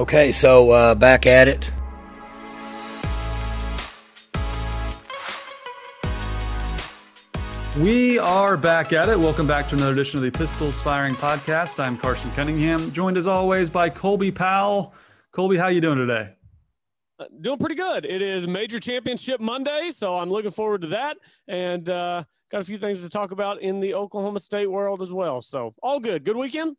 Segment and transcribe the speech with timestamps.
[0.00, 1.70] Okay, so uh, back at it.
[7.78, 9.18] We are back at it.
[9.18, 11.78] Welcome back to another edition of the Pistols Firing Podcast.
[11.78, 14.94] I'm Carson Cunningham, joined as always by Colby Powell.
[15.32, 16.34] Colby, how you doing today?
[17.18, 18.06] Uh, doing pretty good.
[18.06, 22.64] It is Major Championship Monday, so I'm looking forward to that, and uh, got a
[22.64, 25.42] few things to talk about in the Oklahoma State world as well.
[25.42, 26.24] So all good.
[26.24, 26.78] Good weekend.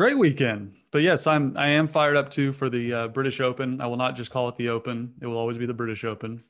[0.00, 0.74] Great weekend.
[0.92, 3.82] But yes, I'm I am fired up too for the uh, British Open.
[3.82, 5.12] I will not just call it the Open.
[5.20, 6.42] It will always be the British Open.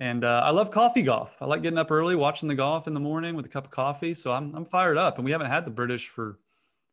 [0.00, 1.36] And uh, I love coffee golf.
[1.40, 3.70] I like getting up early, watching the golf in the morning with a cup of
[3.70, 4.12] coffee.
[4.12, 5.18] So I'm, I'm fired up.
[5.18, 6.40] And we haven't had the British for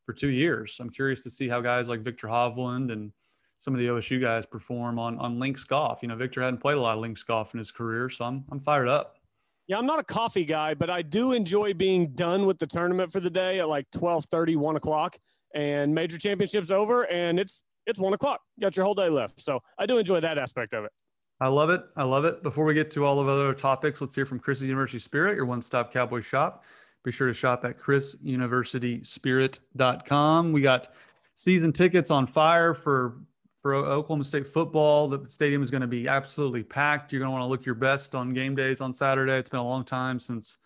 [0.06, 0.78] for two years.
[0.80, 3.12] I'm curious to see how guys like Viktor Hovland and
[3.58, 6.04] some of the OSU guys perform on on links golf.
[6.04, 8.46] You know, Victor hadn't played a lot of links golf in his career, so I'm
[8.52, 9.18] I'm fired up.
[9.66, 13.12] Yeah, I'm not a coffee guy, but I do enjoy being done with the tournament
[13.12, 15.18] for the day at like 12 30, 1 o'clock.
[15.54, 18.42] And major championships over and it's it's one o'clock.
[18.58, 19.42] You got your whole day left.
[19.42, 20.92] So I do enjoy that aspect of it.
[21.40, 21.84] I love it.
[21.96, 22.44] I love it.
[22.44, 25.46] Before we get to all of other topics, let's hear from Chris's University Spirit, your
[25.46, 26.66] one-stop cowboy shop.
[27.04, 30.52] Be sure to shop at chrisuniversityspirit.com.
[30.52, 30.94] We got
[31.36, 33.20] season tickets on fire for
[33.62, 35.08] for Oklahoma State football.
[35.08, 37.12] The stadium is going to be absolutely packed.
[37.12, 39.34] You're going to want to look your best on game days on Saturday.
[39.34, 40.58] It's been a long time since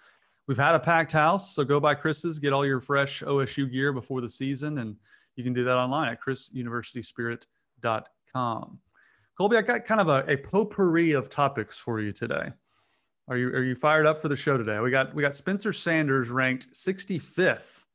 [0.48, 1.54] we've had a packed house.
[1.56, 4.96] So go by Chris's, get all your fresh OSU gear before the season, and
[5.36, 8.80] you can do that online at chrisuniversityspirit.com.
[9.38, 12.52] Colby, I got kind of a, a potpourri of topics for you today.
[13.28, 14.80] Are you are you fired up for the show today?
[14.80, 17.86] We got we got Spencer Sanders ranked 65th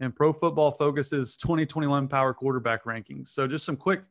[0.00, 3.28] in Pro Football Focus's 2021 Power Quarterback rankings.
[3.28, 4.02] So just some quick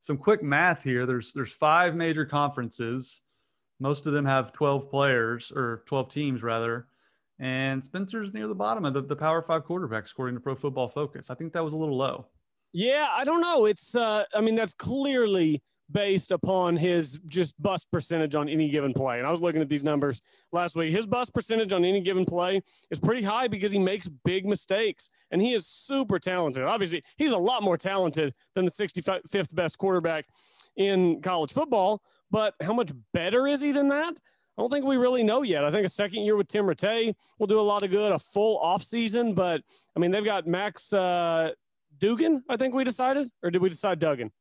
[0.00, 1.04] some quick math here.
[1.04, 3.20] There's there's five major conferences.
[3.80, 6.88] Most of them have 12 players or 12 teams rather.
[7.40, 10.88] And Spencer's near the bottom of the, the Power Five quarterbacks, according to Pro Football
[10.88, 11.30] Focus.
[11.30, 12.26] I think that was a little low.
[12.72, 13.66] Yeah, I don't know.
[13.66, 18.92] It's uh I mean, that's clearly based upon his just bust percentage on any given
[18.92, 19.18] play.
[19.18, 20.20] And I was looking at these numbers
[20.52, 20.92] last week.
[20.92, 25.08] His bust percentage on any given play is pretty high because he makes big mistakes
[25.30, 26.64] and he is super talented.
[26.64, 30.26] Obviously, he's a lot more talented than the 65th best quarterback
[30.76, 34.18] in college football, but how much better is he than that?
[34.58, 35.64] I don't think we really know yet.
[35.64, 38.18] I think a second year with Tim Rattay will do a lot of good, a
[38.18, 39.32] full offseason.
[39.32, 39.62] But
[39.96, 41.52] I mean, they've got Max uh,
[41.98, 44.32] Dugan, I think we decided, or did we decide Duggan?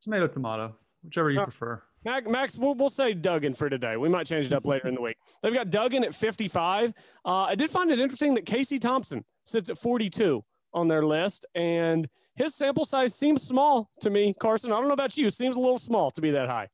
[0.00, 1.82] Tomato, tomato, whichever you uh, prefer.
[2.04, 3.98] Max, we'll, we'll say Duggan for today.
[3.98, 5.16] We might change it up later in the week.
[5.42, 6.94] They've got Duggan at 55.
[7.24, 11.44] Uh, I did find it interesting that Casey Thompson sits at 42 on their list,
[11.54, 14.32] and his sample size seems small to me.
[14.40, 15.30] Carson, I don't know about you.
[15.30, 16.68] Seems a little small to be that high.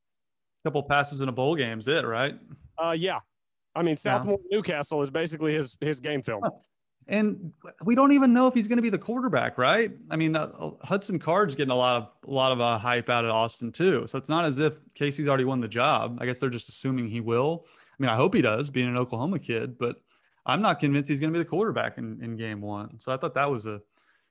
[0.64, 2.34] Couple passes in a bowl game is it, right?
[2.78, 3.20] Uh, yeah.
[3.76, 4.56] I mean, Southmoore yeah.
[4.56, 6.42] Newcastle is basically his his game film
[7.08, 7.52] and
[7.84, 9.92] we don't even know if he's going to be the quarterback, right?
[10.10, 13.24] I mean, uh, Hudson Card's getting a lot of a lot of uh, hype out
[13.24, 14.06] of Austin too.
[14.06, 16.19] So it's not as if Casey's already won the job.
[16.20, 17.66] I guess they're just assuming he will.
[17.66, 19.97] I mean, I hope he does, being an Oklahoma kid, but
[20.47, 22.98] I'm not convinced he's going to be the quarterback in, in game one.
[22.98, 23.80] So I thought that was a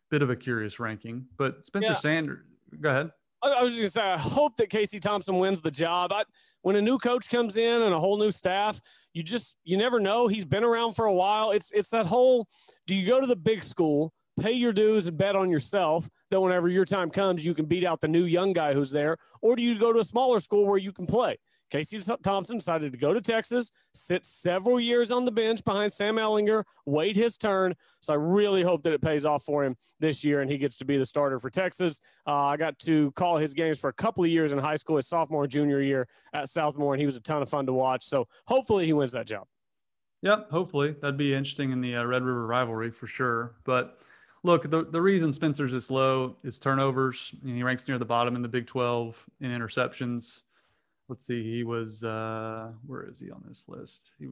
[0.09, 1.25] bit of a curious ranking.
[1.37, 1.97] But Spencer yeah.
[1.97, 2.45] Sanders,
[2.81, 3.11] go ahead.
[3.43, 6.11] I was just gonna say, I hope that Casey Thompson wins the job.
[6.13, 6.23] I,
[6.61, 8.79] when a new coach comes in and a whole new staff,
[9.13, 10.27] you just you never know.
[10.27, 11.51] He's been around for a while.
[11.51, 12.47] It's it's that whole:
[12.87, 16.39] do you go to the big school, pay your dues, and bet on yourself that
[16.39, 19.55] whenever your time comes, you can beat out the new young guy who's there, or
[19.55, 21.37] do you go to a smaller school where you can play?
[21.73, 26.17] Casey Thompson decided to go to Texas, sit several years on the bench behind Sam
[26.17, 27.73] Ehlinger, wait his turn.
[27.99, 30.77] So I really hope that it pays off for him this year and he gets
[30.77, 31.99] to be the starter for Texas.
[32.27, 34.97] Uh, I got to call his games for a couple of years in high school,
[34.97, 37.73] his sophomore and junior year at Southmoore, and he was a ton of fun to
[37.73, 38.05] watch.
[38.05, 39.47] So hopefully he wins that job.
[40.21, 43.55] Yep, hopefully that'd be interesting in the uh, Red River rivalry for sure.
[43.63, 43.97] But
[44.43, 47.33] look, the, the reason Spencer's this low is turnovers.
[47.43, 50.41] he ranks near the bottom in the Big 12 in interceptions
[51.09, 54.11] let's see, he was uh, where is he on this list?
[54.19, 54.27] He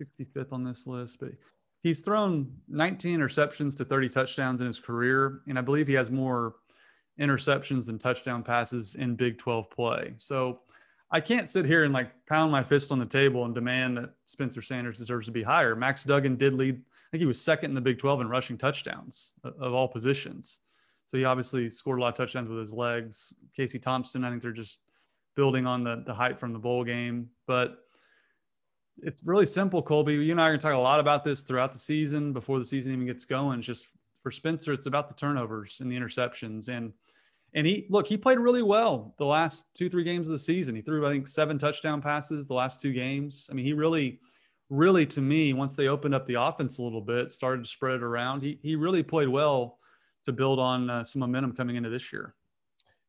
[0.00, 1.30] 65th on this list, but
[1.82, 6.10] he's thrown 19 interceptions to 30 touchdowns in his career, and I believe he has
[6.10, 6.56] more
[7.20, 10.14] interceptions than touchdown passes in Big 12 play.
[10.18, 10.60] So
[11.10, 14.14] I can't sit here and like pound my fist on the table and demand that
[14.24, 15.74] Spencer Sanders deserves to be higher.
[15.74, 16.76] Max Duggan did lead.
[16.76, 20.60] I think he was second in the Big 12 in rushing touchdowns of all positions.
[21.06, 23.32] So he obviously scored a lot of touchdowns with his legs.
[23.56, 24.80] Casey Thompson, I think they're just
[25.38, 27.30] building on the, the hype from the bowl game.
[27.46, 27.84] But
[29.00, 30.14] it's really simple, Colby.
[30.14, 32.58] You and I are going to talk a lot about this throughout the season before
[32.58, 33.62] the season even gets going.
[33.62, 33.86] Just
[34.20, 36.66] for Spencer, it's about the turnovers and the interceptions.
[36.66, 36.92] And
[37.54, 40.74] and he look, he played really well the last two, three games of the season.
[40.74, 43.48] He threw, I think, seven touchdown passes the last two games.
[43.48, 44.18] I mean, he really,
[44.70, 47.94] really to me, once they opened up the offense a little bit, started to spread
[47.94, 49.78] it around, he he really played well
[50.24, 52.34] to build on uh, some momentum coming into this year.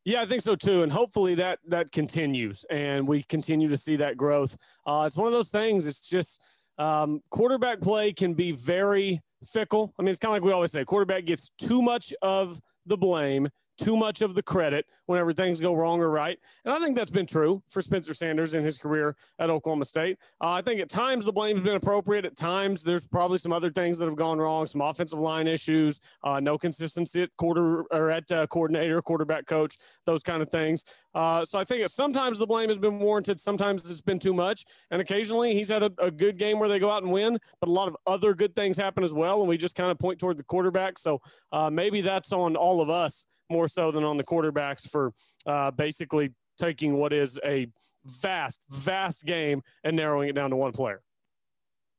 [0.09, 3.95] Yeah, I think so too, and hopefully that that continues, and we continue to see
[3.97, 4.57] that growth.
[4.83, 5.85] Uh, it's one of those things.
[5.85, 6.41] It's just
[6.79, 9.93] um, quarterback play can be very fickle.
[9.99, 12.97] I mean, it's kind of like we always say: quarterback gets too much of the
[12.97, 13.49] blame
[13.79, 16.37] too much of the credit whenever things go wrong or right.
[16.65, 20.17] And I think that's been true for Spencer Sanders in his career at Oklahoma State.
[20.41, 22.25] Uh, I think at times the blame has been appropriate.
[22.25, 25.99] At times there's probably some other things that have gone wrong, some offensive line issues,
[26.23, 30.83] uh, no consistency at quarter or at uh, coordinator, quarterback coach, those kind of things.
[31.15, 33.39] Uh, so I think sometimes the blame has been warranted.
[33.39, 34.65] Sometimes it's been too much.
[34.91, 37.69] And occasionally he's had a, a good game where they go out and win, but
[37.69, 39.39] a lot of other good things happen as well.
[39.39, 40.99] And we just kind of point toward the quarterback.
[40.99, 41.21] So
[41.51, 45.11] uh, maybe that's on all of us more so than on the quarterbacks for
[45.45, 47.67] uh, basically taking what is a
[48.05, 51.01] vast, vast game and narrowing it down to one player.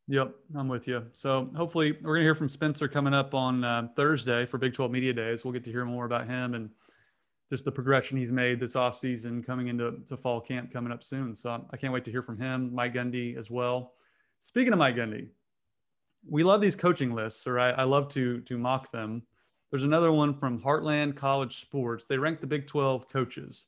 [0.09, 1.07] Yep, I'm with you.
[1.13, 4.73] So hopefully we're going to hear from Spencer coming up on uh, Thursday for Big
[4.75, 5.45] 12 Media Days.
[5.45, 6.71] We'll get to hear more about him and
[7.49, 11.35] just the progression he's made this offseason coming into to fall camp coming up soon.
[11.35, 13.95] So I can't wait to hear from him, Mike Gundy as well.
[14.41, 15.29] Speaking of Mike Gundy,
[16.29, 19.23] we love these coaching lists, or I, I love to to mock them.
[19.71, 22.05] There's another one from Heartland College Sports.
[22.05, 23.67] They rank the Big 12 coaches.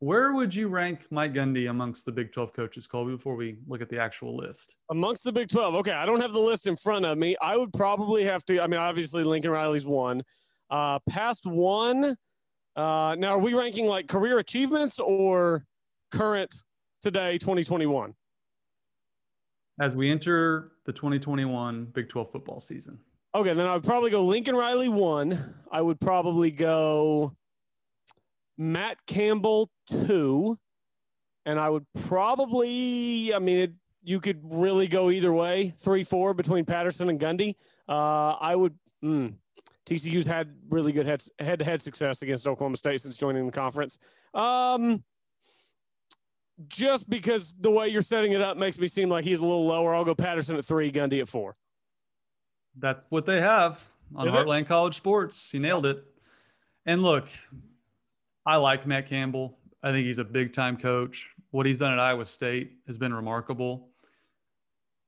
[0.00, 3.80] Where would you rank Mike Gundy amongst the Big 12 coaches, Colby, before we look
[3.80, 4.74] at the actual list?
[4.90, 5.76] Amongst the Big 12.
[5.76, 5.92] Okay.
[5.92, 7.36] I don't have the list in front of me.
[7.40, 10.22] I would probably have to, I mean, obviously Lincoln Riley's one.
[10.68, 12.16] Uh, past one.
[12.74, 15.64] Uh, now, are we ranking like career achievements or
[16.10, 16.52] current
[17.00, 18.12] today, 2021?
[19.80, 22.98] As we enter the 2021 Big 12 football season.
[23.34, 25.56] Okay, then I would probably go Lincoln Riley one.
[25.72, 27.34] I would probably go
[28.56, 30.56] Matt Campbell two,
[31.44, 33.72] and I would probably, I mean, it,
[34.04, 37.56] you could really go either way, three four between Patterson and Gundy.
[37.88, 38.78] Uh, I would.
[39.04, 39.34] Mm,
[39.84, 43.98] TCU's had really good head to head success against Oklahoma State since joining the conference.
[44.32, 45.02] Um,
[46.68, 49.66] just because the way you're setting it up makes me seem like he's a little
[49.66, 49.92] lower.
[49.92, 51.56] I'll go Patterson at three, Gundy at four.
[52.78, 54.68] That's what they have on Is Heartland it?
[54.68, 55.52] College Sports.
[55.52, 56.04] You nailed it.
[56.86, 57.28] And look,
[58.46, 59.58] I like Matt Campbell.
[59.82, 61.26] I think he's a big time coach.
[61.50, 63.90] What he's done at Iowa State has been remarkable.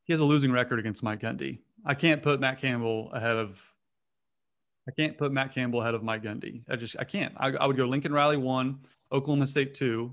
[0.05, 1.59] He has a losing record against Mike Gundy.
[1.85, 3.63] I can't put Matt Campbell ahead of.
[4.89, 6.63] I can't put Matt Campbell ahead of Mike Gundy.
[6.69, 7.35] I just I can't.
[7.37, 8.79] I, I would go Lincoln Riley one,
[9.11, 10.13] Oklahoma State two,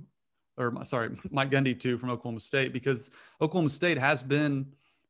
[0.57, 4.65] or sorry, Mike Gundy two from Oklahoma State because Oklahoma State has been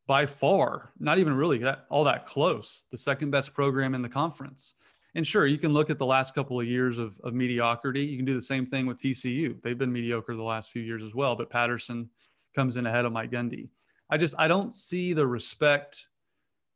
[0.05, 4.09] by far, not even really that all that close, the second best program in the
[4.09, 4.75] conference.
[5.15, 8.01] And sure, you can look at the last couple of years of, of mediocrity.
[8.01, 9.61] You can do the same thing with TCU.
[9.61, 12.09] They've been mediocre the last few years as well, but Patterson
[12.55, 13.69] comes in ahead of Mike Gundy.
[14.09, 16.07] I just I don't see the respect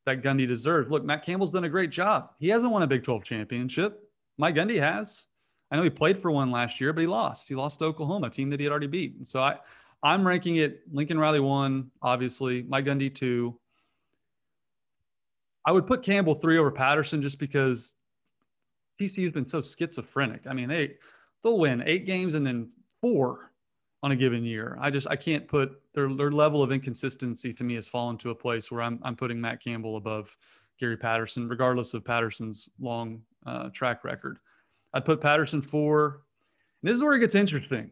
[0.06, 0.89] that Gundy deserves.
[0.89, 2.31] Look, Matt Campbell's done a great job.
[2.39, 4.03] He hasn't won a Big 12 championship.
[4.38, 5.25] Mike Gundy has.
[5.69, 7.50] I know he played for one last year, but he lost.
[7.50, 9.15] He lost to Oklahoma, a team that he had already beat.
[9.15, 9.57] And so I
[10.03, 13.59] I'm ranking it Lincoln Riley one, obviously, Mike Gundy two.
[15.65, 17.95] I would put Campbell three over Patterson just because
[18.99, 20.47] TCU's been so schizophrenic.
[20.47, 20.94] I mean, they
[21.44, 22.71] they'll win eight games and then
[23.01, 23.51] four
[24.03, 24.77] on a given year.
[24.79, 28.29] I just I can't put their their level of inconsistency to me has fallen to
[28.29, 30.35] a place where I'm I'm putting Matt Campbell above
[30.79, 34.39] Gary Patterson, regardless of Patterson's long uh, track record.
[34.94, 36.21] I'd put Patterson four.
[36.81, 37.89] And this is where it gets interesting.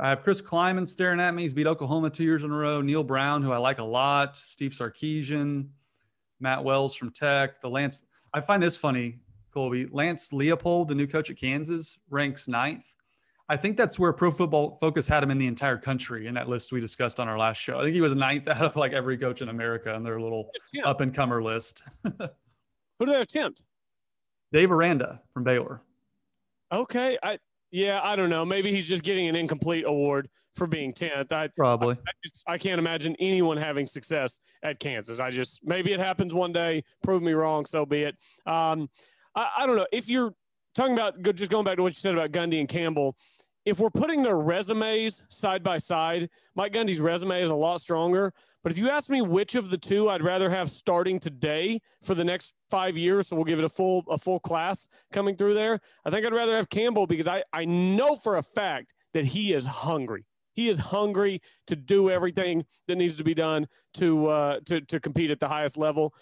[0.00, 1.42] I have Chris Klieman staring at me.
[1.42, 2.82] He's beat Oklahoma two years in a row.
[2.82, 4.36] Neal Brown, who I like a lot.
[4.36, 5.68] Steve Sarkisian,
[6.40, 7.60] Matt Wells from Tech.
[7.62, 8.02] The Lance.
[8.34, 9.18] I find this funny,
[9.52, 9.86] Colby.
[9.90, 12.84] Lance Leipold, the new coach at Kansas, ranks ninth.
[13.48, 16.50] I think that's where Pro Football Focus had him in the entire country in that
[16.50, 17.78] list we discussed on our last show.
[17.78, 20.50] I think he was ninth out of like every coach in America on their little
[20.84, 21.82] up and comer list.
[22.04, 23.62] Who do they attempt?
[24.52, 25.80] Dave Aranda from Baylor.
[26.70, 27.38] Okay, I
[27.70, 28.44] yeah, I don't know.
[28.44, 31.32] Maybe he's just getting an incomplete award for being 10th.
[31.32, 35.20] I probably I, I, just, I can't imagine anyone having success at Kansas.
[35.20, 36.82] I just maybe it happens one day.
[37.02, 38.16] Prove me wrong, so be it.
[38.46, 38.88] Um,
[39.34, 40.34] I, I don't know if you're
[40.74, 43.16] talking about just going back to what you said about Gundy and Campbell.
[43.64, 48.32] If we're putting their resumes side by side, Mike Gundy's resume is a lot stronger.
[48.62, 52.14] But if you ask me which of the two I'd rather have starting today for
[52.14, 55.54] the next five years, so we'll give it a full a full class coming through
[55.54, 55.78] there.
[56.04, 59.52] I think I'd rather have Campbell because I, I know for a fact that he
[59.52, 60.26] is hungry.
[60.54, 64.98] He is hungry to do everything that needs to be done to uh, to to
[64.98, 66.12] compete at the highest level.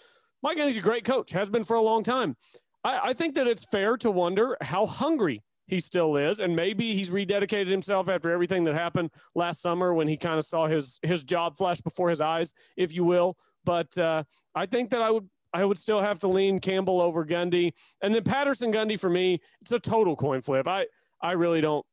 [0.43, 2.35] Mike Gundy's a great coach, has been for a long time.
[2.83, 6.95] I, I think that it's fair to wonder how hungry he still is, and maybe
[6.95, 10.99] he's rededicated himself after everything that happened last summer when he kind of saw his
[11.01, 13.37] his job flash before his eyes, if you will.
[13.65, 14.23] But uh,
[14.55, 18.13] I think that I would I would still have to lean Campbell over Gundy, and
[18.13, 20.67] then Patterson Gundy for me, it's a total coin flip.
[20.67, 20.87] I
[21.21, 21.85] I really don't.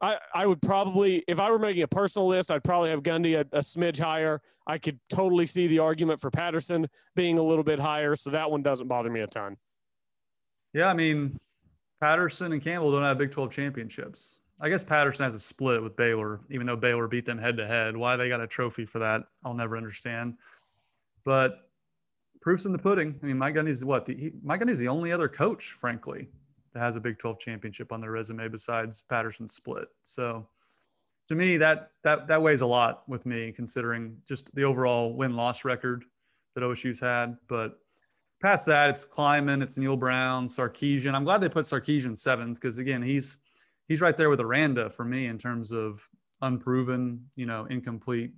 [0.00, 3.36] I, I would probably, if I were making a personal list, I'd probably have Gundy
[3.36, 4.42] a, a smidge higher.
[4.66, 8.14] I could totally see the argument for Patterson being a little bit higher.
[8.14, 9.56] So that one doesn't bother me a ton.
[10.74, 10.88] Yeah.
[10.88, 11.38] I mean,
[12.04, 14.40] Patterson and Campbell don't have Big 12 championships.
[14.60, 17.66] I guess Patterson has a split with Baylor, even though Baylor beat them head to
[17.66, 17.96] head.
[17.96, 20.34] Why they got a trophy for that, I'll never understand.
[21.24, 21.70] But
[22.42, 23.18] proof's in the pudding.
[23.22, 24.04] I mean, Mike Gundy's what?
[24.04, 26.28] The, he, Mike Gundy's the only other coach, frankly,
[26.74, 29.88] that has a Big 12 championship on their resume besides Patterson's split.
[30.02, 30.46] So
[31.28, 35.36] to me, that that that weighs a lot with me, considering just the overall win
[35.36, 36.04] loss record
[36.54, 37.38] that OSU's had.
[37.48, 37.78] But
[38.44, 41.14] past that, it's Klieman, it's Neal Brown, Sarkisian.
[41.14, 43.38] I'm glad they put Sarkisian seventh because again, he's
[43.88, 46.06] he's right there with Aranda for me in terms of
[46.42, 48.32] unproven, you know, incomplete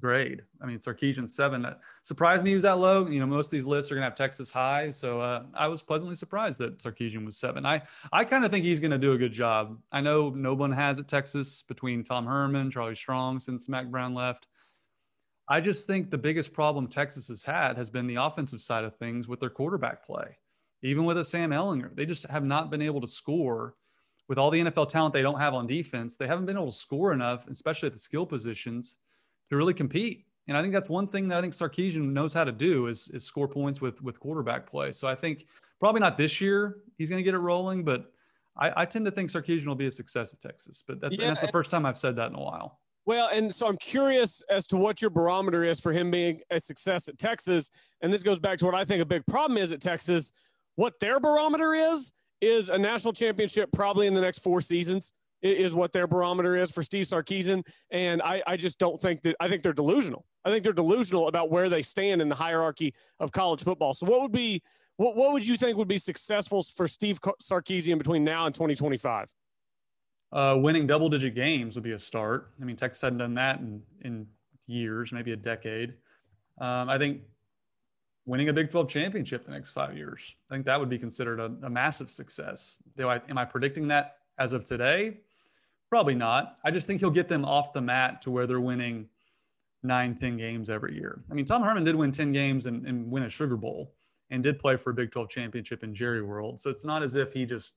[0.00, 0.42] grade.
[0.60, 1.62] I mean, Sarkisian seven.
[1.62, 3.06] That surprised me he was that low.
[3.06, 5.80] You know, most of these lists are to have Texas high, so uh, I was
[5.80, 7.64] pleasantly surprised that Sarkisian was seven.
[7.64, 9.78] I I kind of think he's to do a good job.
[9.92, 14.12] I know no one has at Texas between Tom Herman, Charlie Strong since Mack Brown
[14.12, 14.48] left.
[15.52, 18.96] I just think the biggest problem Texas has had has been the offensive side of
[18.96, 20.38] things with their quarterback play.
[20.80, 23.74] Even with a Sam Ehlinger, they just have not been able to score
[24.30, 26.16] with all the NFL talent they don't have on defense.
[26.16, 28.94] They haven't been able to score enough, especially at the skill positions
[29.50, 30.24] to really compete.
[30.48, 33.08] And I think that's one thing that I think Sarkisian knows how to do is,
[33.08, 34.90] is score points with with quarterback play.
[34.90, 35.44] So I think
[35.78, 38.10] probably not this year he's going to get it rolling, but
[38.56, 40.82] I, I, tend to think Sarkisian will be a success at Texas.
[40.86, 42.80] But that's, yeah, that's the first time I've said that in a while.
[43.04, 46.60] Well, and so I'm curious as to what your barometer is for him being a
[46.60, 47.70] success at Texas.
[48.00, 50.32] And this goes back to what I think a big problem is at Texas.
[50.76, 55.74] What their barometer is is a national championship probably in the next four seasons is
[55.74, 57.66] what their barometer is for Steve Sarkisian.
[57.90, 60.24] And I, I just don't think that I think they're delusional.
[60.44, 63.92] I think they're delusional about where they stand in the hierarchy of college football.
[63.92, 64.62] So what would be
[64.96, 69.28] what, what would you think would be successful for Steve Sarkisian between now and 2025?
[70.32, 72.48] Uh, winning double digit games would be a start.
[72.60, 74.26] I mean, Texas hadn't done that in, in
[74.66, 75.94] years, maybe a decade.
[76.58, 77.20] Um, I think
[78.24, 81.38] winning a Big 12 championship the next five years, I think that would be considered
[81.38, 82.82] a, a massive success.
[82.98, 85.18] I, am I predicting that as of today?
[85.90, 86.56] Probably not.
[86.64, 89.08] I just think he'll get them off the mat to where they're winning
[89.82, 91.22] nine, 10 games every year.
[91.30, 93.92] I mean, Tom Herman did win 10 games and, and win a Sugar Bowl
[94.30, 96.60] and did play for a Big 12 championship in Jerry World.
[96.60, 97.74] So it's not as if he just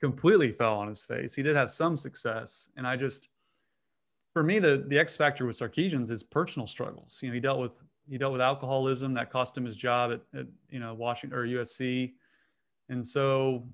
[0.00, 1.34] completely fell on his face.
[1.34, 2.68] He did have some success.
[2.76, 3.28] And I just,
[4.32, 7.18] for me, the, the X factor with Sarkisian's is personal struggles.
[7.20, 10.38] You know, he dealt with, he dealt with alcoholism that cost him his job at,
[10.38, 12.14] at you know, Washington or USC.
[12.88, 13.66] And so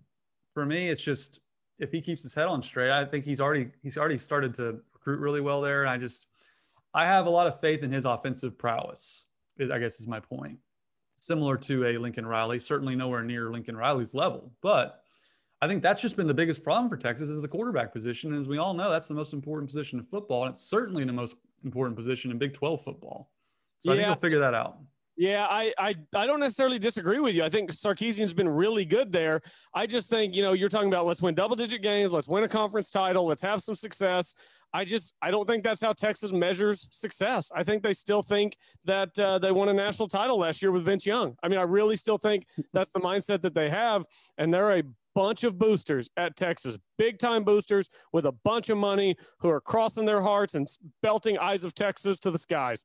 [0.53, 1.41] for me, it's just,
[1.79, 4.81] if he keeps his head on straight, I think he's already he's already started to
[4.95, 5.83] recruit really well there.
[5.83, 6.29] And I just
[6.95, 9.27] I have a lot of faith in his offensive prowess.
[9.61, 10.59] I guess is my point.
[11.19, 15.03] Similar to a Lincoln Riley, certainly nowhere near Lincoln Riley's level, but
[15.63, 18.33] I think that's just been the biggest problem for Texas is the quarterback position.
[18.33, 21.05] And as we all know, that's the most important position in football, and it's certainly
[21.05, 23.31] the most important position in Big 12 football.
[23.79, 23.95] So yeah.
[23.95, 24.79] I think we'll figure that out.
[25.19, 27.43] Yeah, I, I I don't necessarily disagree with you.
[27.43, 29.41] I think Sarkisian's been really good there.
[29.73, 32.45] I just think, you know, you're talking about let's win double digit games, let's win
[32.45, 34.35] a conference title, let's have some success.
[34.75, 37.51] I just I don't think that's how Texas measures success.
[37.55, 40.85] I think they still think that uh, they won a national title last year with
[40.85, 41.35] Vince Young.
[41.43, 44.05] I mean, I really still think that's the mindset that they have,
[44.37, 44.83] and they're a
[45.17, 49.61] bunch of boosters at Texas, big time boosters with a bunch of money who are
[49.61, 50.69] crossing their hearts and
[51.03, 52.85] belting eyes of Texas to the skies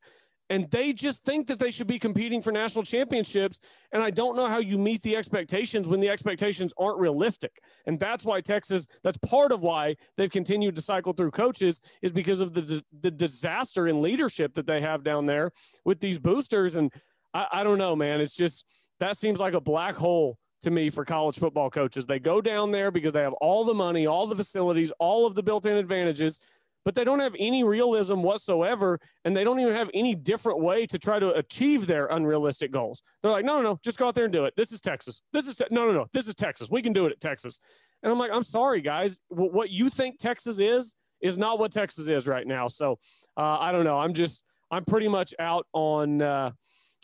[0.52, 3.62] and they just think that they should be competing for national championships.
[3.94, 7.64] And I don't know how you meet the expectations when the expectations aren't realistic.
[7.86, 12.12] And that's why Texas, that's part of why they've continued to cycle through coaches, is
[12.12, 15.52] because of the, the disaster in leadership that they have down there
[15.86, 16.76] with these boosters.
[16.76, 16.92] And
[17.34, 18.20] I, I don't know, man.
[18.20, 18.66] It's just
[19.00, 22.06] that seems like a black hole to me for college football coaches.
[22.06, 25.36] They go down there because they have all the money, all the facilities, all of
[25.36, 26.39] the built in advantages
[26.84, 29.00] but they don't have any realism whatsoever.
[29.25, 33.03] And they don't even have any different way to try to achieve their unrealistic goals.
[33.22, 34.53] They're like, no, no, no, just go out there and do it.
[34.56, 35.22] This is Texas.
[35.34, 36.70] This is, te- no, no, no, this is Texas.
[36.72, 37.60] We can do it at Texas.
[38.03, 39.20] And I'm like, I'm sorry, guys.
[39.30, 42.68] W- what you think Texas is, is not what Texas is right now.
[42.68, 42.98] So
[43.38, 44.00] uh, I don't know.
[44.00, 46.51] I'm just, I'm pretty much out on, uh,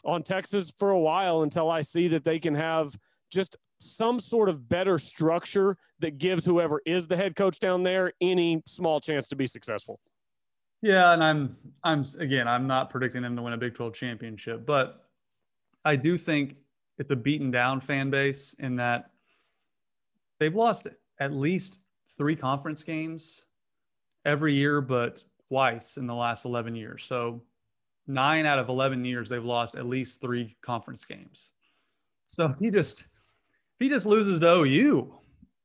[0.06, 2.98] on Texas for a while until I see that they can have
[3.32, 8.12] just some sort of better structure that gives whoever is the head coach down there
[8.22, 10.00] any small chance to be successful.
[10.82, 14.66] Yeah, and I'm I'm again I'm not predicting them to win a Big 12 championship,
[14.66, 15.08] but
[15.84, 16.56] I do think
[16.98, 19.12] it's a beaten down fan base in that
[20.40, 20.88] they've lost
[21.20, 21.80] at least
[22.18, 23.46] three conference games
[24.26, 27.04] every year, but twice in the last 11 years.
[27.04, 27.42] So
[28.08, 31.54] nine out of 11 years they've lost at least three conference games.
[32.26, 33.08] So he just
[33.80, 35.14] if he just loses to OU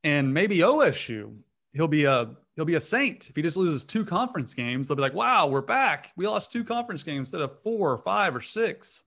[0.04, 1.34] and maybe OSU,
[1.72, 4.86] he'll be a he'll be a saint if he just loses two conference games.
[4.86, 6.12] They'll be like, "Wow, we're back.
[6.16, 9.04] We lost two conference games instead of four or five or six.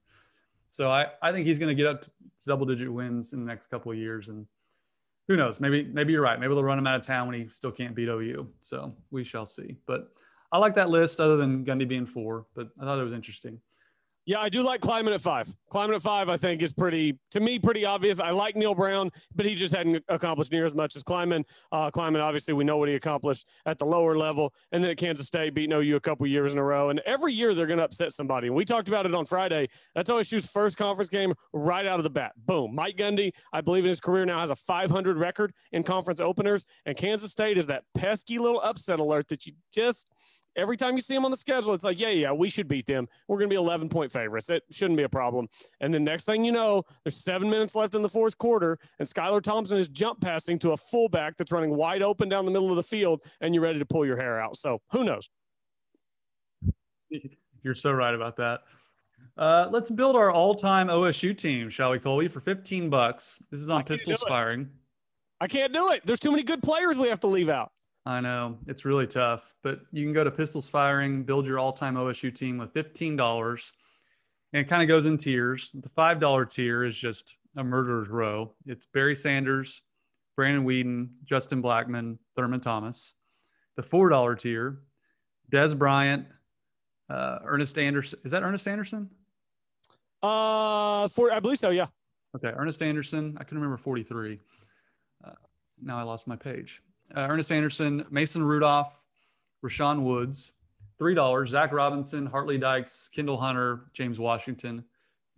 [0.66, 2.10] So I I think he's going to get up to
[2.44, 4.44] double digit wins in the next couple of years, and
[5.28, 5.60] who knows?
[5.60, 6.40] Maybe maybe you're right.
[6.40, 8.48] Maybe they'll run him out of town when he still can't beat OU.
[8.58, 9.76] So we shall see.
[9.86, 10.08] But
[10.50, 12.46] I like that list, other than Gundy being four.
[12.56, 13.60] But I thought it was interesting.
[14.28, 15.54] Yeah, I do like Klieman at five.
[15.72, 18.18] Klieman at five, I think, is pretty, to me, pretty obvious.
[18.18, 21.44] I like Neal Brown, but he just hadn't accomplished near as much as Klieman.
[21.70, 24.52] Uh, Klieman, obviously, we know what he accomplished at the lower level.
[24.72, 26.90] And then at Kansas State, beating OU a couple years in a row.
[26.90, 28.50] And every year they're going to upset somebody.
[28.50, 29.68] We talked about it on Friday.
[29.94, 32.32] That's OSU's first conference game right out of the bat.
[32.36, 32.74] Boom.
[32.74, 36.64] Mike Gundy, I believe in his career now, has a 500 record in conference openers.
[36.84, 40.08] And Kansas State is that pesky little upset alert that you just
[40.56, 42.86] every time you see them on the schedule, it's like, yeah, yeah, we should beat
[42.86, 43.08] them.
[43.28, 44.50] We're going to be 11 point favorites.
[44.50, 45.48] It shouldn't be a problem.
[45.80, 49.08] And the next thing you know, there's seven minutes left in the fourth quarter, and
[49.08, 52.70] Skylar Thompson is jump passing to a fullback that's running wide open down the middle
[52.70, 54.56] of the field, and you're ready to pull your hair out.
[54.56, 55.28] So who knows?
[57.62, 58.60] You're so right about that.
[59.36, 62.28] Uh, let's build our all-time OSU team, shall we, Colby?
[62.28, 63.40] For 15 bucks.
[63.50, 64.70] This is on pistols firing.
[65.40, 66.02] I can't do it.
[66.06, 67.72] There's too many good players we have to leave out.
[68.06, 71.96] I know it's really tough, but you can go to Pistols Firing, build your all-time
[71.96, 73.72] OSU team with fifteen dollars,
[74.52, 75.72] and it kind of goes in tiers.
[75.74, 78.54] The five dollar tier is just a murderer's row.
[78.64, 79.82] It's Barry Sanders,
[80.36, 83.14] Brandon Weeden, Justin Blackmon, Thurman Thomas.
[83.74, 84.78] The four dollar tier,
[85.50, 86.28] Dez Bryant,
[87.10, 88.20] uh, Ernest Anderson.
[88.24, 89.10] Is that Ernest Anderson?
[90.22, 91.70] Uh, for I believe so.
[91.70, 91.86] Yeah.
[92.36, 93.36] Okay, Ernest Anderson.
[93.40, 94.38] I can remember forty three.
[95.24, 95.32] Uh,
[95.82, 96.82] now I lost my page
[97.14, 99.00] uh, Ernest Anderson, Mason Rudolph,
[99.64, 100.54] Rashaun Woods,
[100.98, 101.50] three dollars.
[101.50, 104.84] Zach Robinson, Hart Lee Dykes, Kendall Hunter, James Washington,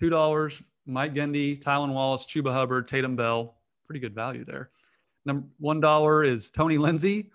[0.00, 0.62] two dollars.
[0.86, 3.56] Mike Gundy, Tylan Wallace, Chuba Hubbard, Tatum Bell.
[3.86, 4.70] Pretty good value there.
[5.26, 7.30] Number one dollar is Tony Lindsay,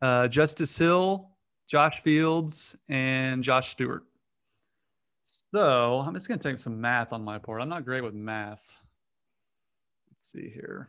[0.00, 1.28] uh, Justice Hill,
[1.68, 4.04] Josh Fields, and Josh Stewart.
[5.24, 7.60] So I'm just going to take some math on my part.
[7.60, 8.76] I'm not great with math.
[10.10, 10.88] Let's see here.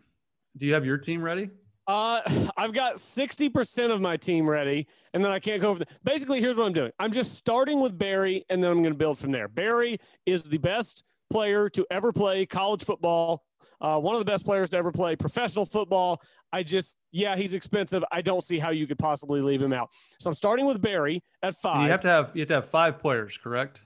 [0.57, 1.49] Do you have your team ready?
[1.87, 2.21] Uh,
[2.57, 5.87] I've got 60% of my team ready, and then I can't go over the.
[6.03, 8.97] Basically, here's what I'm doing I'm just starting with Barry, and then I'm going to
[8.97, 9.47] build from there.
[9.47, 13.43] Barry is the best player to ever play college football,
[13.81, 16.21] uh, one of the best players to ever play professional football.
[16.53, 18.03] I just, yeah, he's expensive.
[18.11, 19.89] I don't see how you could possibly leave him out.
[20.19, 21.83] So I'm starting with Barry at five.
[21.83, 23.81] You have to have you have to have five players, correct?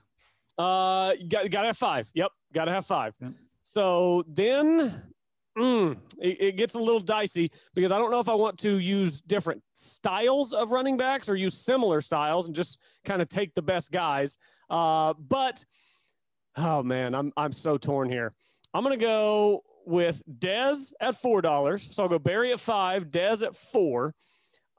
[0.57, 2.11] Uh, got got to have five.
[2.13, 3.13] Yep, got to have five.
[3.21, 3.31] Yep.
[3.63, 5.03] So then
[5.57, 8.77] Mm, it, it, gets a little dicey because I don't know if I want to
[8.77, 13.53] use different styles of running backs or use similar styles and just kind of take
[13.55, 14.37] the best guys.
[14.69, 15.63] Uh, but
[16.55, 18.33] oh man, I'm I'm so torn here.
[18.73, 21.89] I'm gonna go with Dez at four dollars.
[21.91, 24.13] So I'll go Barry at five, Dez at four.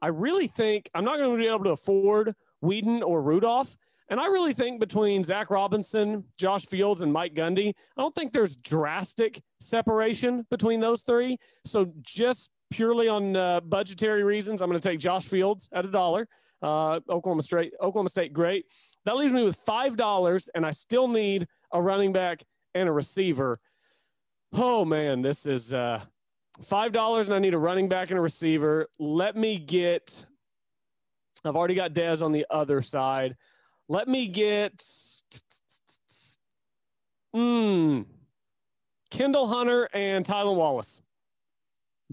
[0.02, 3.76] I really think I'm not going to be able to afford Weeden or Rudolph.
[4.10, 8.32] And I really think between Zach Robinson, Josh Fields, and Mike Gundy, I don't think
[8.32, 11.38] there's drastic separation between those three.
[11.64, 15.90] So just purely on uh, budgetary reasons, I'm going to take Josh Fields at a
[15.90, 16.26] dollar.
[16.60, 18.66] Uh, Oklahoma State, Oklahoma State, great.
[19.04, 22.42] That leaves me with five dollars, and I still need a running back
[22.74, 23.58] and a receiver.
[24.52, 26.00] Oh man, this is uh,
[26.62, 28.88] five dollars, and I need a running back and a receiver.
[28.98, 30.26] Let me get.
[31.44, 33.36] I've already got Dez on the other side.
[33.90, 34.84] Let me get
[37.34, 38.02] hmm,
[39.10, 41.02] Kendall Hunter and Tylan Wallace.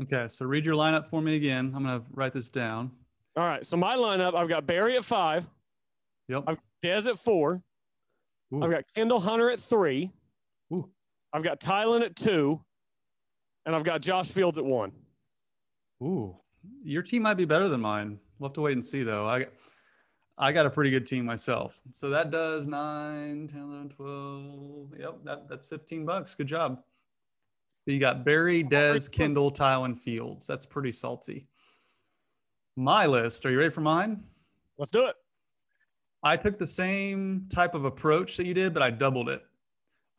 [0.01, 1.71] Okay, so read your lineup for me again.
[1.75, 2.89] I'm going to write this down.
[3.35, 5.47] All right, so my lineup I've got Barry at five.
[6.29, 6.45] Yep.
[6.47, 7.61] I've got Dez at four.
[8.55, 8.63] Ooh.
[8.63, 10.11] I've got Kendall Hunter at three.
[10.73, 10.89] Ooh.
[11.31, 12.59] I've got Tylan at two.
[13.67, 14.93] And I've got Josh Fields at one.
[16.01, 16.35] Ooh,
[16.81, 18.17] your team might be better than mine.
[18.39, 19.27] We'll have to wait and see, though.
[19.27, 19.45] I
[20.38, 21.82] I got a pretty good team myself.
[21.91, 25.00] So that does 9, 10, 11, 12.
[25.00, 26.36] Yep, that, that's 15 bucks.
[26.36, 26.84] Good job.
[27.86, 30.45] So you got Barry, Dez, Kendall, Tylan, Fields.
[30.45, 31.47] That's pretty salty.
[32.76, 33.45] My list.
[33.45, 34.23] Are you ready for mine?
[34.78, 35.15] Let's do it.
[36.21, 39.41] I took the same type of approach that you did, but I doubled it.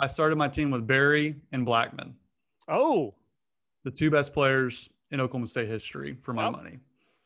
[0.00, 2.14] I started my team with Barry and Blackmon.
[2.68, 3.14] Oh.
[3.84, 6.52] The two best players in Oklahoma State history for my yep.
[6.52, 6.78] money.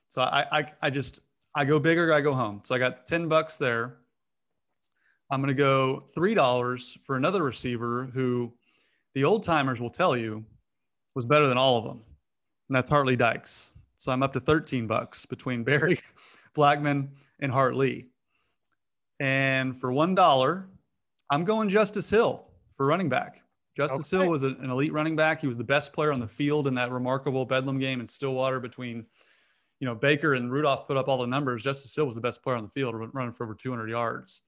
[0.08, 1.20] So I, I, I just
[1.54, 2.60] I go big or I go home.
[2.64, 3.98] So I got 10 bucks there.
[5.30, 8.52] I'm going to go $3 for another receiver who
[9.14, 10.44] the old timers will tell you
[11.14, 12.02] was better than all of them.
[12.68, 13.72] And that's Hart Lee Dykes.
[13.96, 16.00] So I'm up to 13 bucks between Barry
[16.54, 17.08] Blackmon
[17.40, 18.08] and Hartley.
[19.20, 20.64] And for $1,
[21.30, 23.42] I'm going Justice Hill for running back.
[23.76, 24.22] Justice okay.
[24.22, 25.40] Hill was an elite running back.
[25.40, 28.60] He was the best player on the field in that remarkable Bedlam game in Stillwater
[28.60, 29.06] between
[29.82, 31.64] you know, Baker and Rudolph put up all the numbers.
[31.64, 34.42] Justice Hill was the best player on the field, running for over 200 yards.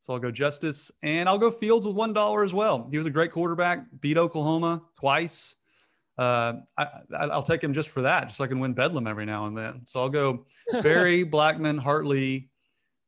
[0.00, 2.88] So I'll go Justice, and I'll go Fields with one dollar as well.
[2.90, 5.56] He was a great quarterback, beat Oklahoma twice.
[6.16, 9.26] Uh, I, will take him just for that, just so I can win Bedlam every
[9.26, 9.82] now and then.
[9.84, 10.46] So I'll go
[10.82, 12.48] Barry, Blackmon, Hartley,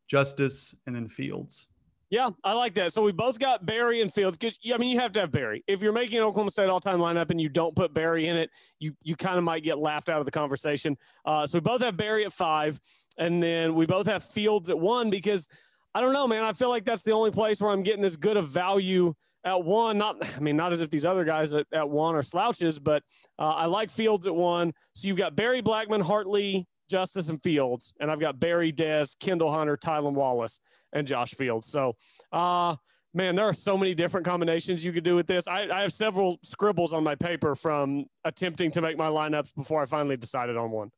[0.06, 1.68] Justice, and then Fields.
[2.10, 2.92] Yeah, I like that.
[2.92, 5.62] So we both got Barry and Fields because I mean you have to have Barry.
[5.68, 8.50] If you're making an Oklahoma State all-time lineup and you don't put Barry in it,
[8.80, 10.98] you you kind of might get laughed out of the conversation.
[11.24, 12.80] Uh, so we both have Barry at five,
[13.16, 15.48] and then we both have Fields at one because
[15.94, 16.42] I don't know, man.
[16.42, 19.62] I feel like that's the only place where I'm getting as good of value at
[19.62, 19.96] one.
[19.96, 23.04] Not, I mean, not as if these other guys at, at one are slouches, but
[23.38, 24.72] uh, I like Fields at one.
[24.94, 29.52] So you've got Barry Blackmon, Hartley, Justice, and Fields, and I've got Barry Dez, Kendall
[29.52, 30.60] Hunter, Tylan Wallace
[30.92, 31.66] and Josh Fields.
[31.66, 31.96] So,
[32.32, 32.76] uh,
[33.14, 35.46] man, there are so many different combinations you could do with this.
[35.48, 39.82] I, I, have several scribbles on my paper from attempting to make my lineups before
[39.82, 40.90] I finally decided on one.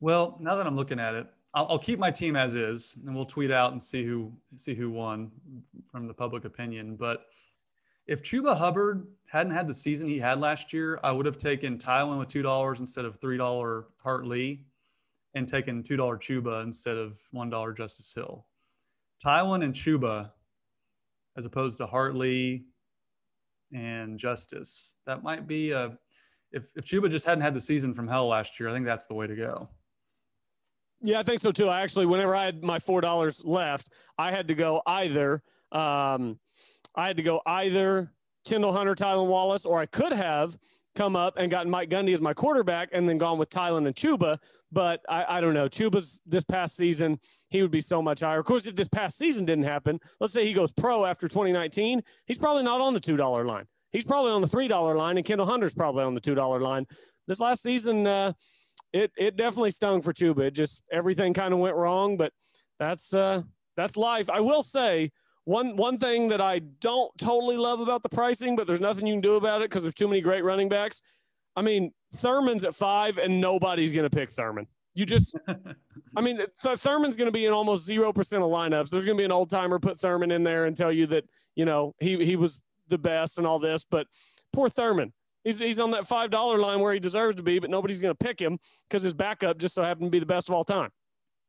[0.00, 3.14] Well, now that I'm looking at it, I'll, I'll keep my team as is, and
[3.14, 5.30] we'll tweet out and see who see who won
[5.90, 6.96] from the public opinion.
[6.96, 7.24] But
[8.06, 11.78] if Chuba Hubbard hadn't had the season he had last year, I would have taken
[11.78, 14.64] Tylan with two dollars instead of three dollar Hartley,
[15.34, 18.46] and taken two dollar Chuba instead of one dollar Justice Hill.
[19.24, 20.30] Tylan and Chuba,
[21.36, 22.64] as opposed to Hartley
[23.72, 24.96] and Justice.
[25.06, 25.96] That might be a
[26.52, 29.06] if if Chuba just hadn't had the season from hell last year, I think that's
[29.06, 29.68] the way to go.
[31.00, 31.68] Yeah, I think so too.
[31.68, 35.42] I actually, whenever I had my four dollars left, I had to go either.
[35.72, 36.38] Um,
[36.94, 38.12] I had to go either
[38.44, 40.56] Kendall Hunter, Tylan Wallace, or I could have
[40.94, 43.96] come up and gotten Mike Gundy as my quarterback and then gone with Tylan and
[43.96, 44.38] Chuba.
[44.72, 45.68] But I, I don't know.
[45.68, 48.38] Chuba's this past season, he would be so much higher.
[48.38, 52.02] Of course, if this past season didn't happen, let's say he goes pro after 2019,
[52.26, 53.66] he's probably not on the $2 line.
[53.90, 56.86] He's probably on the $3 line, and Kendall Hunter's probably on the $2 line.
[57.28, 58.32] This last season, uh,
[58.92, 60.40] it it definitely stung for Chuba.
[60.40, 62.32] It just everything kind of went wrong, but
[62.78, 63.42] that's uh,
[63.76, 64.28] that's life.
[64.28, 65.10] I will say
[65.44, 69.14] one one thing that I don't totally love about the pricing, but there's nothing you
[69.14, 71.00] can do about it because there's too many great running backs.
[71.56, 74.66] I mean, Thurman's at five, and nobody's going to pick Thurman.
[74.94, 75.36] You just,
[76.16, 78.90] I mean, Th- Thurman's going to be in almost zero percent of lineups.
[78.90, 81.24] There's going to be an old timer put Thurman in there and tell you that
[81.54, 84.06] you know he he was the best and all this, but
[84.52, 85.12] poor Thurman.
[85.44, 88.14] He's, he's on that five dollar line where he deserves to be, but nobody's going
[88.14, 90.62] to pick him because his backup just so happened to be the best of all
[90.64, 90.90] time.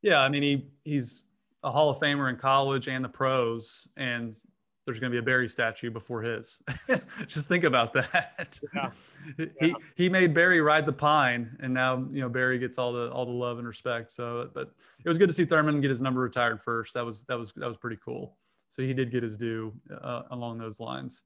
[0.02, 1.24] Yeah, I mean he he's
[1.64, 4.38] a Hall of Famer in college and the pros, and
[4.86, 6.62] there's going to be a Barry statue before his.
[7.28, 8.60] Just think about that.
[8.76, 8.92] Yeah.
[9.38, 9.74] he yeah.
[9.96, 13.26] he made Barry ride the pine, and now you know Barry gets all the all
[13.26, 14.12] the love and respect.
[14.12, 16.94] So, but it was good to see Thurman get his number retired first.
[16.94, 18.38] That was that was that was pretty cool.
[18.70, 21.24] So he did get his due uh, along those lines.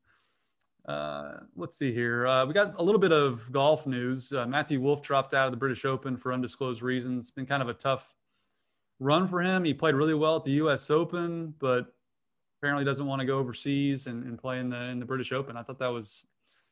[0.88, 2.28] Uh, let's see here.
[2.28, 4.32] Uh, we got a little bit of golf news.
[4.32, 7.26] Uh, Matthew Wolff dropped out of the British Open for undisclosed reasons.
[7.26, 8.13] It's been kind of a tough
[9.00, 9.63] run for him.
[9.63, 10.89] He played really well at the U.S.
[10.89, 11.93] Open, but
[12.60, 15.58] apparently doesn't want to go overseas and, and play in the in the British Open.
[15.58, 16.26] I thought that was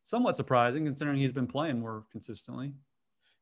[0.04, 2.74] somewhat surprising considering he's been playing more consistently.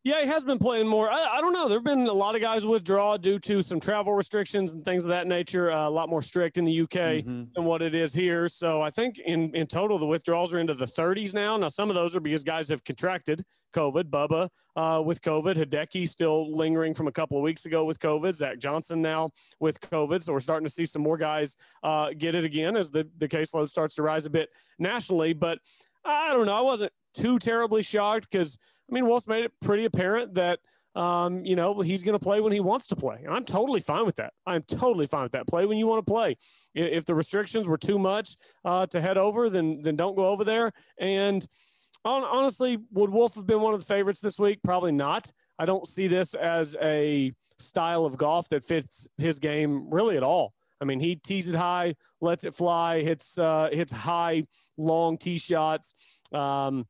[0.04, 1.10] Yeah, he has been playing more.
[1.10, 1.70] I, I don't know.
[1.70, 5.06] There have been a lot of guys withdraw due to some travel restrictions and things
[5.06, 5.72] of that nature.
[5.72, 7.44] Uh, a lot more strict in the UK mm-hmm.
[7.56, 8.50] than what it is here.
[8.50, 11.56] So I think in in total the withdrawals are into the 30s now.
[11.56, 14.10] Now some of those are because guys have contracted COVID.
[14.10, 15.56] Bubba uh, with COVID.
[15.56, 18.36] Hideki still lingering from a couple of weeks ago with COVID.
[18.36, 20.22] Zach Johnson now with COVID.
[20.22, 23.30] So we're starting to see some more guys uh, get it again as the the
[23.30, 25.32] caseload starts to rise a bit nationally.
[25.32, 25.60] But
[26.04, 26.56] I don't know.
[26.56, 28.58] I wasn't too terribly shocked because
[28.90, 30.60] I mean, Wolff's made it pretty apparent that,
[30.96, 33.22] um, you know, he's going to play when he wants to play.
[33.24, 34.34] And I'm totally fine with that.
[34.46, 35.48] I'm totally fine with that.
[35.48, 36.38] Play when you want to play.
[36.76, 40.44] If the restrictions were too much uh, to head over, then then don't go over
[40.44, 40.72] there.
[41.00, 41.46] And
[42.06, 44.60] honestly, would Wolff have been one of the favorites this week?
[44.64, 45.32] Probably not.
[45.58, 50.24] I don't see this as a style of golf that fits his game really at
[50.24, 50.54] all.
[50.82, 54.44] I mean, he tees it high, lets it fly, hits uh, hits high,
[54.78, 55.94] long tee shots.
[56.34, 56.86] Um,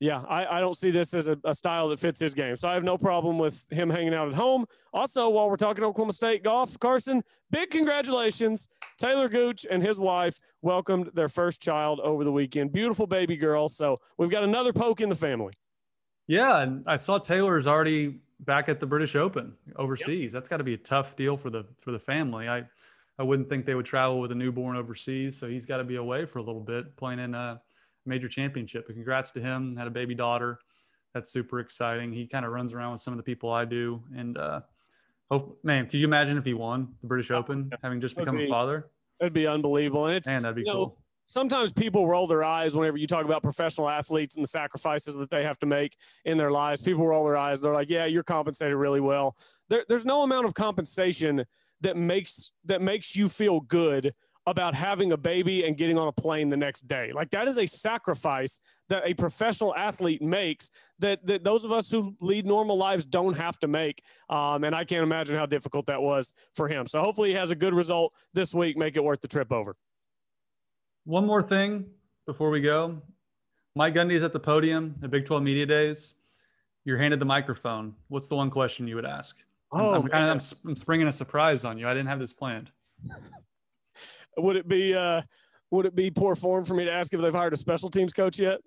[0.00, 2.54] yeah, I, I don't see this as a, a, style that fits his game.
[2.54, 4.64] So I have no problem with him hanging out at home.
[4.92, 8.68] Also, while we're talking Oklahoma State golf, Carson, big congratulations.
[8.98, 12.72] Taylor Gooch and his wife welcomed their first child over the weekend.
[12.72, 13.68] Beautiful baby girl.
[13.68, 15.54] So we've got another poke in the family.
[16.28, 20.24] Yeah, and I saw Taylor's already back at the British Open overseas.
[20.24, 20.32] Yep.
[20.32, 22.48] That's got to be a tough deal for the for the family.
[22.48, 22.64] I
[23.18, 25.96] I wouldn't think they would travel with a newborn overseas, so he's got to be
[25.96, 27.58] away for a little bit playing in uh
[28.08, 28.86] major championship.
[28.86, 29.76] But congrats to him.
[29.76, 30.58] Had a baby daughter.
[31.14, 32.12] That's super exciting.
[32.12, 34.02] He kind of runs around with some of the people I do.
[34.16, 34.60] And uh,
[35.30, 38.44] hope, man, could you imagine if he won the British Open, having just become be,
[38.44, 38.90] a father?
[39.20, 40.06] It'd be unbelievable.
[40.06, 40.74] And it's man, that'd be cool.
[40.74, 45.16] Know, sometimes people roll their eyes whenever you talk about professional athletes and the sacrifices
[45.16, 46.82] that they have to make in their lives.
[46.82, 47.60] People roll their eyes.
[47.60, 49.36] They're like, "Yeah, you're compensated really well."
[49.68, 51.44] There, there's no amount of compensation
[51.80, 54.14] that makes that makes you feel good
[54.48, 57.12] about having a baby and getting on a plane the next day.
[57.12, 61.90] Like that is a sacrifice that a professional athlete makes that, that those of us
[61.90, 64.02] who lead normal lives don't have to make.
[64.30, 66.86] Um, and I can't imagine how difficult that was for him.
[66.86, 69.76] So hopefully he has a good result this week, make it worth the trip over.
[71.04, 71.84] One more thing
[72.26, 73.02] before we go.
[73.76, 76.14] Mike Gundy is at the podium at Big 12 Media Days.
[76.86, 77.94] You're handed the microphone.
[78.08, 79.36] What's the one question you would ask?
[79.72, 81.86] Oh, I'm, I'm kind of I'm, I'm springing a surprise on you.
[81.86, 82.70] I didn't have this planned.
[84.42, 85.22] would it be uh,
[85.70, 88.12] would it be poor form for me to ask if they've hired a special teams
[88.12, 88.60] coach yet?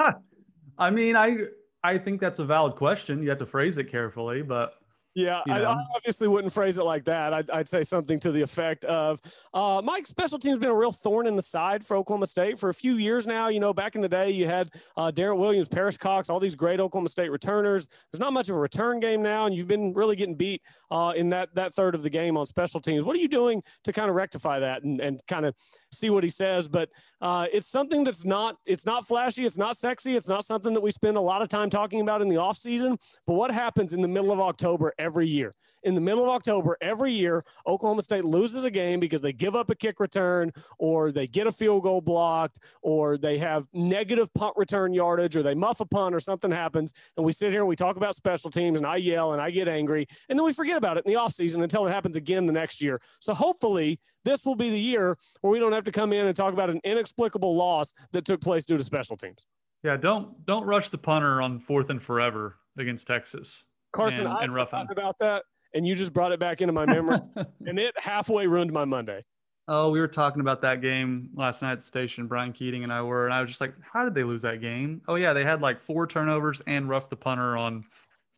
[0.78, 1.38] I mean, I
[1.82, 3.22] I think that's a valid question.
[3.22, 4.74] You have to phrase it carefully, but
[5.16, 5.64] yeah, you know?
[5.64, 7.32] I, I, obviously wouldn't phrase it like that.
[7.32, 9.18] I'd, I'd say something to the effect of
[9.54, 12.68] uh, Mike's special team's been a real thorn in the side for Oklahoma State for
[12.68, 13.48] a few years now.
[13.48, 16.54] You know, back in the day, you had uh, Darrent Williams, Perrish Cox, all these
[16.54, 17.88] great Oklahoma State returners.
[18.12, 21.14] There's not much of a return game now, and you've been really getting beat uh,
[21.16, 23.02] in that that third of the game on special teams.
[23.02, 25.54] What are you doing to kind of rectify that and, and kind of
[25.92, 26.68] see what he says?
[26.68, 26.90] But
[27.22, 30.82] uh, it's something that's not it's not flashy, it's not sexy, it's not something that
[30.82, 32.98] we spend a lot of time talking about in the off season.
[33.26, 34.92] But what happens in the middle of October?
[35.06, 35.52] Every year.
[35.84, 39.54] In the middle of October, every year, Oklahoma State loses a game because they give
[39.54, 44.32] up a kick return or they get a field goal blocked or they have negative
[44.34, 46.92] punt return yardage or they muff a punt or something happens.
[47.16, 49.50] And we sit here and we talk about special teams and I yell and I
[49.52, 50.08] get angry.
[50.28, 52.82] And then we forget about it in the offseason until it happens again the next
[52.82, 53.00] year.
[53.20, 56.34] So hopefully, this will be the year where we don't have to come in and
[56.34, 59.46] talk about an inexplicable loss that took place due to special teams.
[59.84, 63.62] Yeah, don't don't rush the punter on fourth and forever against Texas.
[63.96, 67.18] Carson, and, I forgot about that, and you just brought it back into my memory,
[67.66, 69.24] and it halfway ruined my Monday.
[69.68, 72.28] Oh, we were talking about that game last night at the station.
[72.28, 74.60] Brian Keating and I were, and I was just like, "How did they lose that
[74.60, 77.84] game?" Oh yeah, they had like four turnovers and roughed the punter on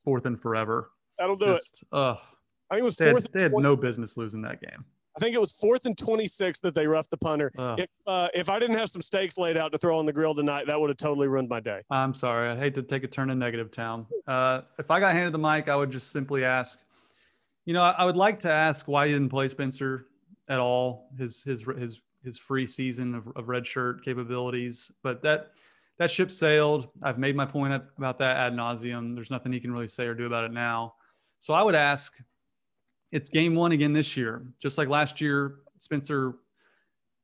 [0.05, 0.91] fourth and forever.
[1.19, 1.89] That'll do just, it.
[1.93, 2.17] Uh,
[2.71, 3.25] I think it was they fourth.
[3.25, 4.85] Had, they had no business losing that game.
[5.19, 7.51] I think it was fourth and 26 that they roughed the punter.
[7.77, 10.33] If uh, if I didn't have some steaks laid out to throw on the grill
[10.33, 11.83] tonight, that would have totally ruined my day.
[11.91, 12.49] I'm sorry.
[12.49, 14.07] I hate to take a turn in negative town.
[14.29, 16.79] Uh, if I got handed the mic, I would just simply ask,
[17.65, 20.07] you know, I, I would like to ask why he didn't play Spencer
[20.49, 21.11] at all.
[21.19, 25.51] His his his his free season of, of red shirt capabilities, but that
[25.99, 26.93] that ship sailed.
[27.03, 29.17] I've made my point about that ad nauseum.
[29.17, 30.95] There's nothing he can really say or do about it now.
[31.41, 32.17] So I would ask
[33.13, 34.47] it's game one again this year.
[34.61, 36.35] Just like last year, Spencer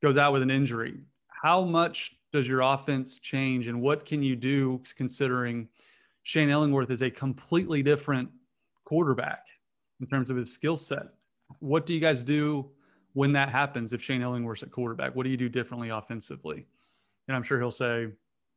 [0.03, 0.99] goes out with an injury.
[1.29, 5.69] How much does your offense change and what can you do considering
[6.23, 8.29] Shane Illingworth is a completely different
[8.85, 9.47] quarterback
[10.01, 11.07] in terms of his skill set?
[11.61, 12.71] What do you guys do
[13.13, 15.15] when that happens if Shane Illingworth's at quarterback?
[15.15, 16.67] What do you do differently offensively?
[17.29, 18.09] And I'm sure he'll say,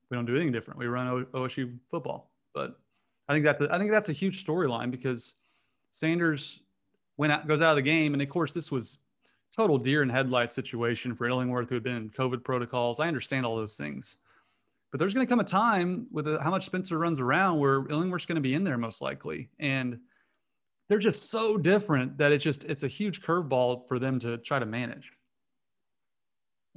[0.10, 0.80] we don't do anything different.
[0.80, 2.32] We run OSU football.
[2.54, 2.80] But
[3.28, 5.36] I think that's a, I think that's a huge storyline because
[5.92, 6.62] Sanders
[7.18, 8.14] went out, goes out of the game.
[8.14, 9.00] And of course, this was
[9.56, 13.00] total deer in headlights situation for Illingworth, who had been in COVID protocols.
[13.00, 14.18] I understand all those things.
[14.92, 17.86] But there's going to come a time with uh, how much Spencer runs around where
[17.90, 19.50] Illingworth's going to be in there most likely.
[19.60, 20.00] And
[20.88, 24.60] they're just so different that it's just it's a huge curveball for them to try
[24.60, 25.12] to manage.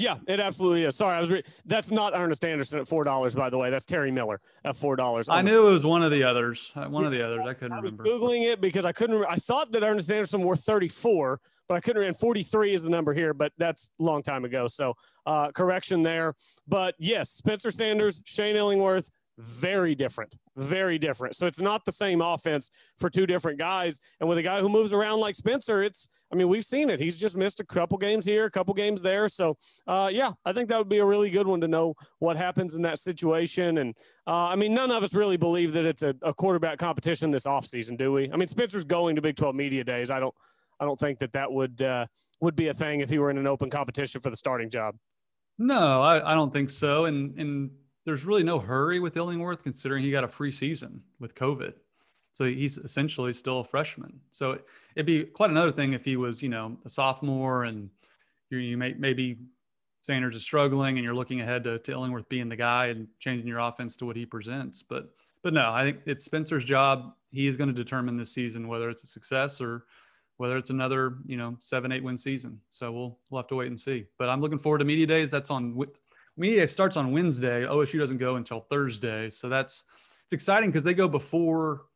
[0.00, 0.96] Yeah, it absolutely is.
[0.96, 1.30] Sorry, I was.
[1.30, 3.68] Re- that's not Ernest Anderson at four dollars, by the way.
[3.70, 5.28] That's Terry Miller at four dollars.
[5.28, 6.72] I knew it was one of the others.
[6.74, 7.42] Uh, one of the others.
[7.46, 8.04] I couldn't I was remember.
[8.04, 9.16] Googling it because I couldn't.
[9.16, 12.02] Re- I thought that Ernest Anderson were thirty four, but I couldn't.
[12.02, 14.66] And forty three is the number here, but that's a long time ago.
[14.68, 14.94] So
[15.26, 16.34] uh, correction there.
[16.66, 21.34] But yes, Spencer Sanders, Shane Illingworth, very different, very different.
[21.36, 24.00] So it's not the same offense for two different guys.
[24.20, 27.00] And with a guy who moves around like Spencer, it's, I mean, we've seen it.
[27.00, 29.28] He's just missed a couple games here, a couple games there.
[29.28, 32.36] So, uh, yeah, I think that would be a really good one to know what
[32.36, 33.78] happens in that situation.
[33.78, 37.30] And uh, I mean, none of us really believe that it's a, a quarterback competition
[37.30, 38.30] this offseason, do we?
[38.30, 40.10] I mean, Spencer's going to Big 12 media days.
[40.10, 40.34] I don't,
[40.78, 42.06] I don't think that that would, uh,
[42.40, 44.96] would be a thing if he were in an open competition for the starting job.
[45.58, 47.04] No, I, I don't think so.
[47.04, 47.70] And, and,
[48.10, 51.74] there's really no hurry with Illingworth considering he got a free season with COVID.
[52.32, 54.18] So he's essentially still a freshman.
[54.30, 54.58] So
[54.96, 57.88] it'd be quite another thing if he was, you know, a sophomore and
[58.50, 59.38] you, you may maybe
[60.00, 63.46] Sanders is struggling and you're looking ahead to, to Illingworth being the guy and changing
[63.46, 64.82] your offense to what he presents.
[64.82, 65.10] But
[65.44, 67.12] but no, I think it's Spencer's job.
[67.30, 69.84] He is going to determine this season whether it's a success or
[70.38, 72.60] whether it's another, you know, seven, eight win season.
[72.70, 74.06] So we'll we'll have to wait and see.
[74.18, 75.30] But I'm looking forward to media days.
[75.30, 75.76] That's on
[76.36, 77.62] media starts on Wednesday.
[77.62, 79.84] OSU doesn't go until Thursday, so that's
[80.24, 81.86] it's exciting because they go before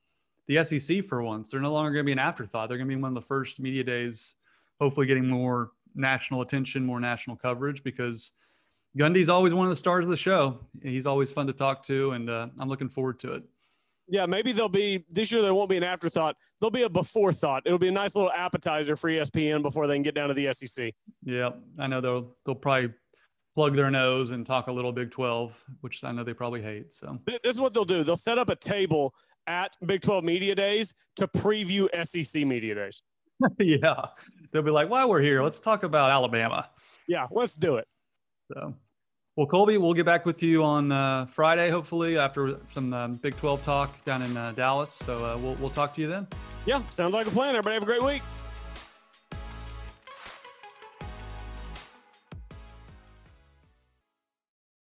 [0.48, 1.50] the SEC for once.
[1.50, 2.68] They're no longer going to be an afterthought.
[2.68, 4.34] They're going to be one of the first media days,
[4.80, 8.32] hopefully getting more national attention, more national coverage because
[8.98, 10.58] Gundy's always one of the stars of the show.
[10.82, 13.44] He's always fun to talk to, and uh, I'm looking forward to it.
[14.06, 15.40] Yeah, maybe there'll be this year.
[15.40, 16.36] There won't be an afterthought.
[16.60, 17.62] There'll be a before thought.
[17.64, 20.52] It'll be a nice little appetizer for ESPN before they can get down to the
[20.52, 20.92] SEC.
[21.22, 22.92] Yeah, I know they'll they'll probably
[23.54, 26.92] plug their nose and talk a little Big 12, which I know they probably hate.
[26.92, 28.02] So this is what they'll do.
[28.04, 29.14] They'll set up a table
[29.46, 33.02] at Big 12 Media Days to preview SEC Media Days.
[33.58, 34.06] yeah,
[34.52, 36.70] they'll be like, "While we're here, let's talk about Alabama."
[37.08, 37.86] Yeah, let's do it.
[38.52, 38.74] So.
[39.36, 43.36] Well, Colby, we'll get back with you on uh, Friday, hopefully, after some um, Big
[43.36, 44.92] 12 talk down in uh, Dallas.
[44.92, 46.28] So uh, we'll, we'll talk to you then.
[46.66, 47.56] Yeah, sounds like a plan.
[47.56, 48.22] Everybody have a great week.